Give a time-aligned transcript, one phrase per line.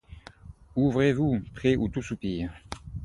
[0.77, 2.51] Ouvrez-vous, prés où tout soupire;